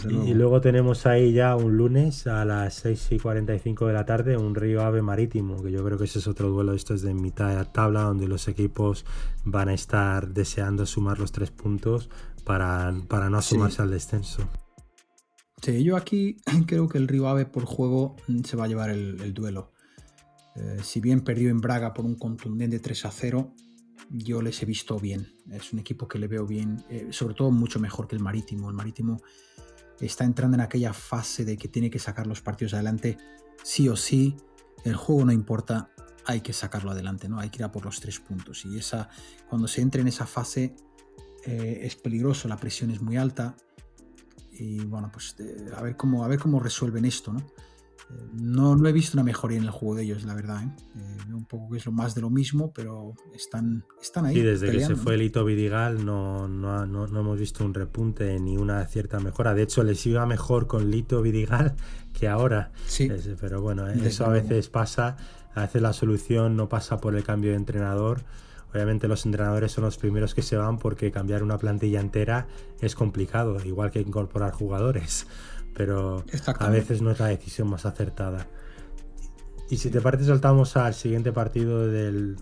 [0.08, 4.36] y, luego tenemos ahí ya un lunes a las 6 y 45 de la tarde
[4.36, 7.14] un Río Ave Marítimo, que yo creo que ese es otro duelo, esto es de
[7.14, 9.04] mitad de tabla, donde los equipos
[9.44, 12.10] van a estar deseando sumar los tres puntos
[12.44, 14.48] para, para no sumarse al descenso.
[15.62, 19.32] Sí, yo aquí creo que el Río Ave por juego se va a llevar el,
[19.32, 19.72] duelo.
[20.56, 23.54] Eh, si bien perdió en Braga por un contundente 3 a 0,
[24.10, 25.26] yo les he visto bien.
[25.50, 28.68] Es un equipo que le veo bien, eh, sobre todo mucho mejor que el Marítimo.
[28.68, 29.22] El Marítimo
[30.00, 33.18] está entrando en aquella fase de que tiene que sacar los partidos adelante
[33.62, 34.36] sí o sí.
[34.84, 35.90] El juego no importa,
[36.26, 37.38] hay que sacarlo adelante, ¿no?
[37.38, 38.64] Hay que ir a por los tres puntos.
[38.64, 39.08] Y esa,
[39.48, 40.74] cuando se entra en esa fase
[41.44, 43.56] eh, es peligroso, la presión es muy alta.
[44.52, 47.44] Y bueno, pues eh, a, ver cómo, a ver cómo resuelven esto, ¿no?
[48.32, 50.62] No, no he visto una mejoría en el juego de ellos, la verdad.
[50.62, 50.68] ¿eh?
[50.96, 54.38] Eh, un poco que es lo más de lo mismo, pero están, están ahí.
[54.38, 58.56] Y desde que se fue Lito Vidigal no, no, no, hemos visto un repunte ni
[58.56, 59.54] una cierta mejora.
[59.54, 61.74] De hecho, les iba mejor con Lito Vidigal
[62.12, 62.72] que ahora.
[62.86, 63.10] Sí.
[63.40, 63.94] pero bueno, ¿eh?
[64.04, 65.16] eso a veces pasa.
[65.54, 68.24] A veces la solución no pasa por el cambio de entrenador.
[68.72, 72.48] Obviamente los entrenadores son los primeros que se van porque cambiar una plantilla entera
[72.80, 75.28] es complicado, igual que incorporar jugadores
[75.74, 76.24] pero
[76.58, 78.48] a veces no es la decisión más acertada.
[79.70, 82.36] Y si te parece, saltamos al siguiente partido del,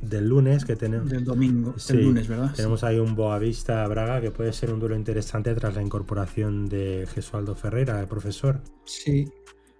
[0.00, 1.08] del lunes que tenemos.
[1.08, 2.52] Del domingo, el lunes, ¿verdad?
[2.54, 7.06] Tenemos ahí un Boavista Braga que puede ser un duelo interesante tras la incorporación de
[7.14, 8.60] Jesualdo Ferreira, el profesor.
[8.84, 9.28] Sí,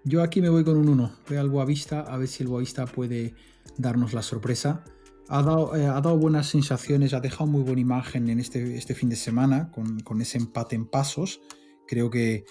[0.05, 1.12] yo aquí me voy con un 1.
[1.29, 3.35] Voy al Boavista a ver si el Boavista puede
[3.79, 4.85] darnos la sorpresa.
[5.29, 8.94] Ha dado, eh, ha dado buenas sensaciones, ha dejado muy buena imagen en este, este
[8.94, 11.40] fin de semana con, con ese empate en pasos
[11.86, 12.44] Creo que,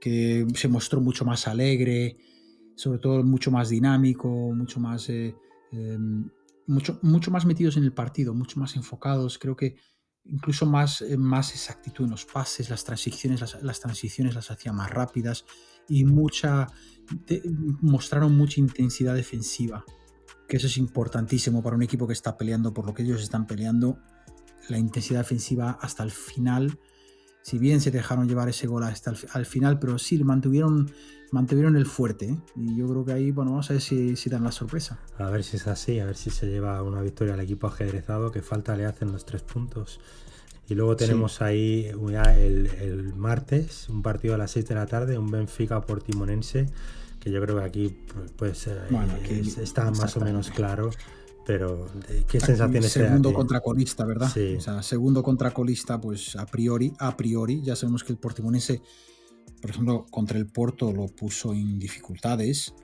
[0.00, 2.16] se mostró mucho más alegre,
[2.76, 5.34] sobre todo mucho más dinámico, mucho más, eh,
[5.72, 6.30] em,
[6.68, 9.38] mucho, mucho más metidos en el partido, mucho más enfocados.
[9.38, 9.76] Creo que
[10.28, 14.90] incluso más, eh, más exactitud en los pases, las transiciones, las, transiciones las hacía más
[14.90, 15.44] rápidas
[15.88, 16.66] y mucha,
[17.80, 19.84] mostraron mucha intensidad defensiva,
[20.48, 23.46] que eso es importantísimo para un equipo que está peleando por lo que ellos están
[23.46, 23.98] peleando.
[24.68, 26.78] La intensidad defensiva hasta el final
[27.46, 30.90] si bien se dejaron llevar ese gol hasta el, al final, pero sí mantuvieron,
[31.30, 32.30] mantuvieron el fuerte.
[32.30, 32.38] ¿eh?
[32.56, 34.98] Y yo creo que ahí, bueno, vamos a ver si, si, dan la sorpresa.
[35.16, 38.32] A ver si es así, a ver si se lleva una victoria al equipo ajedrezado,
[38.32, 40.00] que falta le hacen los tres puntos.
[40.68, 45.16] Y luego tenemos ahí el, el, martes, un partido a las 6 de la tarde,
[45.16, 46.66] un Benfica por Timonense,
[47.20, 48.66] que yo creo que aquí pues, pues
[49.58, 50.90] está más o menos claro
[51.46, 51.86] pero,
[52.28, 54.28] ¿qué sensaciones Segundo contra colista, ¿verdad?
[54.32, 54.56] Sí.
[54.56, 58.82] O sea, segundo contra colista, pues a priori, a priori, ya sabemos que el Portimonense,
[59.60, 62.74] por ejemplo, contra el Porto lo puso en dificultades.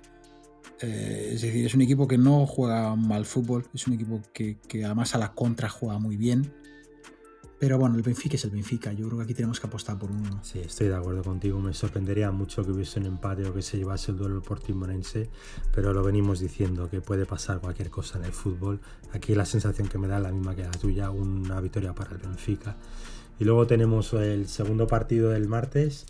[0.80, 4.58] Eh, es decir, es un equipo que no juega mal fútbol, es un equipo que,
[4.68, 6.54] que además a la contra juega muy bien.
[7.62, 8.92] Pero bueno, el Benfica es el Benfica.
[8.92, 10.40] Yo creo que aquí tenemos que apostar por uno.
[10.42, 11.60] Sí, estoy de acuerdo contigo.
[11.60, 15.30] Me sorprendería mucho que hubiese un empate o que se llevase el duelo por Timonense,
[15.72, 18.80] pero lo venimos diciendo que puede pasar cualquier cosa en el fútbol.
[19.12, 22.18] Aquí la sensación que me da la misma que la tuya, una victoria para el
[22.18, 22.76] Benfica.
[23.38, 26.06] Y luego tenemos el segundo partido del martes,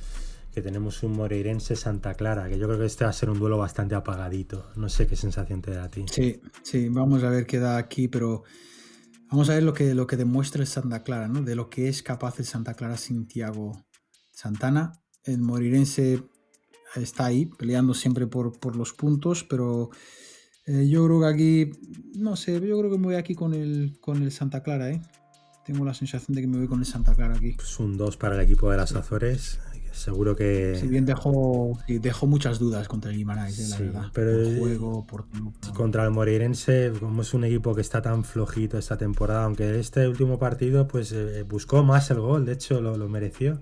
[0.55, 3.38] que tenemos un Moreirense Santa Clara, que yo creo que este va a ser un
[3.38, 4.71] duelo bastante apagadito.
[4.77, 6.07] No sé qué sensación te da a ti.
[6.11, 8.43] Sí, sí, vamos a ver qué da aquí, pero
[9.33, 11.42] Vamos a ver lo que, lo que demuestra el Santa Clara, ¿no?
[11.42, 13.73] de lo que es capaz el Santa Clara sin Tiago
[14.31, 14.92] Santana.
[15.25, 16.23] El morirense
[16.97, 19.90] está ahí, peleando siempre por, por los puntos, pero
[20.66, 21.71] Eh, yo creo que aquí,
[22.14, 25.03] no sé, yo creo que me voy aquí con el, con el Santa Clara, ¿eh?
[25.66, 27.53] Tengo la sensación de que me voy con el Santa Clara aquí.
[27.53, 29.59] Pues un 2 para el equipo de las Azores.
[29.92, 30.76] Seguro que.
[30.81, 34.11] Si bien dejó, dejó muchas dudas contra el Guimarães, eh, la verdad.
[34.12, 35.24] Pero por juego, por
[35.74, 40.09] Contra el Moreirense, como es un equipo que está tan flojito esta temporada, aunque este
[40.09, 43.61] último partido pues eh, buscó más el gol, de hecho lo, mereció.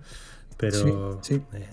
[0.57, 1.67] Pero sí, eh,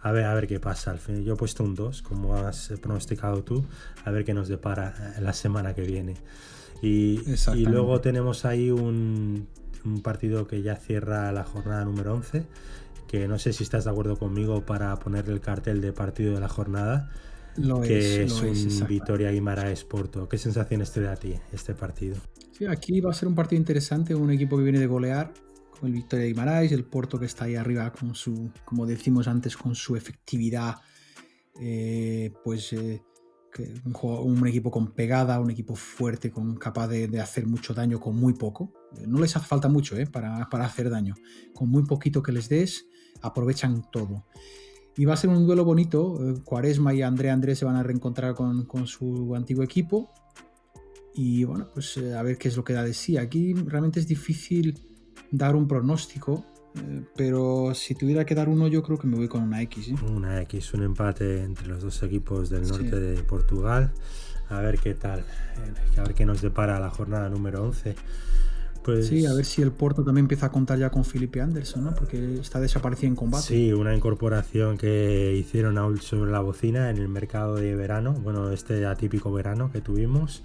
[0.00, 0.92] a ver, a ver qué pasa.
[0.92, 3.64] Al fin, yo he puesto un 2, como has pronosticado tú.
[4.04, 6.14] A ver qué nos depara la semana que viene.
[6.82, 7.20] Y,
[7.54, 9.48] y luego tenemos ahí un,
[9.84, 12.44] un partido que ya cierra la jornada número 11
[13.14, 16.40] que no sé si estás de acuerdo conmigo para ponerle el cartel de partido de
[16.40, 17.10] la jornada,
[17.84, 20.28] que es, un Vitoria Guimaraes Porto.
[20.28, 22.16] ¿Qué sensaciones te da a ti este partido?
[22.50, 25.32] Sí, aquí va a ser un partido interesante, un equipo que viene de golear,
[25.70, 29.56] con el Victoria Guimaraes, el Porto que está ahí arriba con su, como decimos antes,
[29.56, 30.74] con su efectividad,
[31.60, 33.00] eh, pues eh,
[33.84, 38.34] un, equipo con pegada, un equipo fuerte, con, capaz de, hacer mucho daño con muy
[38.34, 38.72] poco.
[39.06, 41.14] No les hace falta mucho eh, para, para hacer daño.
[41.54, 42.88] Con muy poquito que les des,
[43.24, 44.24] aprovechan todo.
[44.96, 46.18] Y va a ser un duelo bonito.
[46.20, 50.10] Eh, Cuaresma y André Andrés se van a reencontrar con, su antiguo equipo.
[51.14, 53.16] Y bueno, pues eh, a ver qué es lo que da de sí.
[53.16, 54.78] Aquí realmente es difícil
[55.30, 56.44] dar un pronóstico.
[56.76, 59.88] Eh, pero si tuviera que dar uno, yo creo que me voy con una X.
[60.02, 63.92] Una X, un empate entre los dos equipos del norte de Portugal.
[64.48, 65.24] A ver qué tal.
[65.96, 67.96] A ver qué nos depara la jornada número 11.
[68.84, 71.84] Pues sí, a ver si el Porto también empieza a contar ya con Felipe Anderson,
[71.84, 71.94] ¿no?
[71.94, 73.46] Porque está desaparecido en combate.
[73.46, 78.50] Sí, una incorporación que hicieron a sobre la bocina en el mercado de verano, bueno,
[78.50, 80.42] este atípico verano que tuvimos.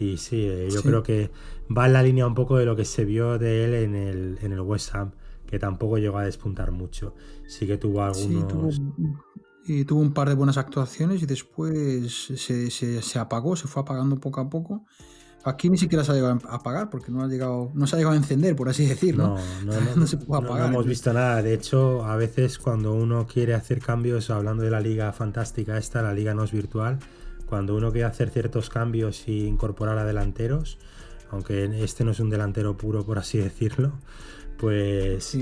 [0.00, 1.30] Y sí, eh, yo creo que
[1.76, 4.38] va en la línea un poco de lo que se vio de él en el,
[4.40, 5.12] en el West Ham,
[5.46, 7.14] que tampoco llegó a despuntar mucho.
[7.46, 8.80] Sí que tuvo algunos...
[9.66, 13.82] y tuvo un par de buenas actuaciones y después se, se, se apagó, se fue
[13.82, 14.86] apagando poco a poco.
[15.44, 17.98] Aquí ni siquiera se ha llegado a apagar porque no ha llegado, no se ha
[17.98, 19.36] llegado a encender, por así decirlo.
[19.64, 20.68] No, no, no, se puede apagar.
[20.68, 21.42] No, hemos visto nada.
[21.42, 26.02] De hecho, a veces cuando uno quiere hacer cambios, hablando de la liga fantástica esta,
[26.02, 26.98] la liga no es virtual,
[27.46, 30.78] cuando uno quiere hacer ciertos cambios y incorporar a delanteros,
[31.30, 33.92] aunque este no es un delantero puro, por así decirlo,
[34.58, 35.36] pues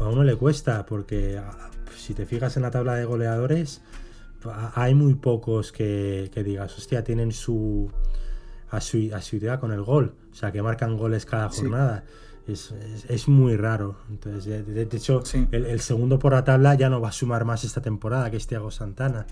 [0.00, 3.82] a uno le cuesta, porque ah, si te fijas en la tabla de goleadores,
[4.74, 7.90] hay muy pocos que, que digas, hostia, tienen su
[8.76, 8.96] a su,
[9.36, 10.14] idea con el gol.
[10.32, 12.04] O sea, que marcan goles cada jornada.
[12.46, 13.96] Es, muy raro.
[14.10, 17.80] Entonces, de, hecho, el, segundo por la tabla ya no va a sumar más esta
[17.80, 19.26] temporada, que es Thiago Santana.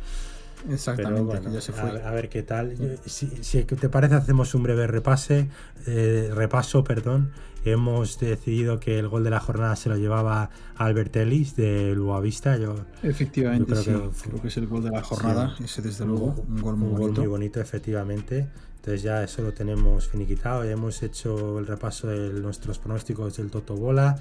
[0.71, 2.03] Exactamente, ya se fue.
[2.03, 2.77] A, ver qué tal.
[3.05, 3.27] Si,
[3.65, 5.49] te parece, hacemos un breve repase,
[5.87, 6.85] eh, repaso.
[6.85, 7.33] perdón.
[7.65, 12.57] Hemos decidido que el gol de la jornada se lo llevaba Albert Ellis de Luavista.
[12.57, 12.75] Yo,
[13.05, 15.55] Efectivamente, creo, que, es el gol de la jornada.
[15.63, 17.21] ese, desde luego, un gol muy un bonito.
[17.21, 18.49] Gol muy bonito, efectivamente.
[18.83, 23.49] Entonces ya eso lo tenemos finiquitado, ya hemos hecho el repaso de nuestros pronósticos del
[23.49, 24.19] Toto Bola.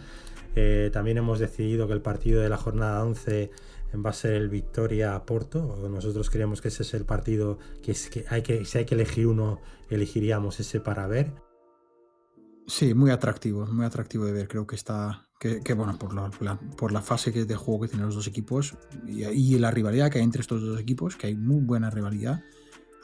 [0.55, 3.49] Eh, también hemos decidido que el partido de la jornada 11
[4.05, 5.89] va a ser el Victoria-Porto.
[5.89, 8.93] Nosotros creemos que ese es el partido que, es, que, hay que si hay que
[8.93, 11.33] elegir uno, elegiríamos ese para ver.
[12.67, 14.47] Sí, muy atractivo, muy atractivo de ver.
[14.47, 16.29] Creo que está, que, bueno, por la,
[16.77, 18.75] por la, fase que de juego que tienen los dos equipos
[19.07, 22.43] y, y, la rivalidad que hay entre estos dos equipos, que hay muy buena rivalidad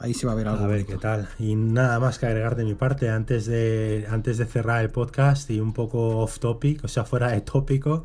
[0.00, 0.64] ahí se va a ver algo.
[0.64, 1.28] A ver qué tal.
[1.38, 5.50] Y nada más que agregar de mi parte antes de, antes de cerrar el podcast
[5.50, 8.04] y un poco off topic, o sea, fuera de tópico.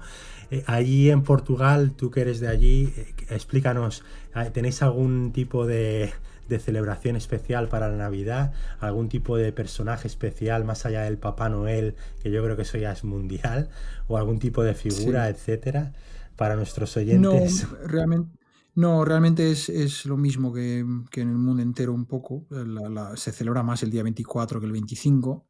[0.51, 4.03] Eh, allí en Portugal, tú que eres de allí, eh, explícanos,
[4.35, 6.13] eh, ¿tenéis algún tipo de,
[6.47, 8.53] de, celebración especial para la Navidad?
[8.79, 12.77] ¿Algún tipo de personaje especial más allá del Papá Noel, que yo creo que eso
[12.77, 13.69] ya es mundial?
[14.07, 15.93] ¿O algún tipo de figura, etcétera?
[16.35, 17.67] Para nuestros oyentes.
[17.69, 18.42] No, realmente
[18.75, 22.47] no, realmente es, lo mismo que, en el mundo entero un poco.
[23.15, 25.45] se celebra más el día 24 que el 25.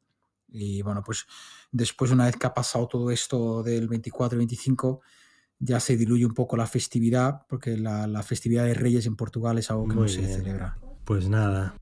[0.49, 1.25] Y bueno, pues
[1.71, 5.01] después, una vez que ha pasado todo esto del 24 y 25,
[5.59, 9.71] ya se diluye un poco la festividad, porque la, festividad de Reyes en Portugal es
[9.71, 10.77] algo que no se celebra.
[11.05, 11.75] Pues nada.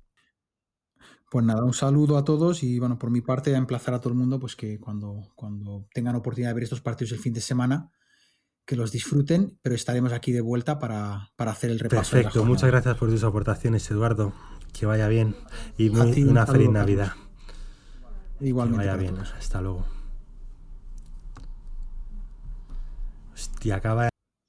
[1.32, 4.10] Pues nada, un saludo a todos y bueno, por mi parte, a emplazar a todo
[4.10, 7.42] el mundo, pues que cuando, cuando tengan oportunidad de ver estos partidos el fin de
[7.42, 7.90] semana,
[8.72, 12.12] que los disfruten, pero estaremos aquí de vuelta para, hacer el repaso.
[12.12, 14.32] Perfecto, muchas gracias por tus aportaciones, Eduardo.
[14.72, 15.36] Que vaya bien
[15.78, 17.12] y una feliz Navidad.
[18.40, 18.86] Igualmente.
[18.86, 19.86] Que vaya bien, hasta luego.
[23.34, 24.11] Hostia, acaba